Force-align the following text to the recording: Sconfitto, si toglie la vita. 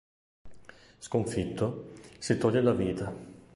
Sconfitto, 0.99 1.91
si 2.17 2.35
toglie 2.39 2.63
la 2.63 2.71
vita. 2.73 3.13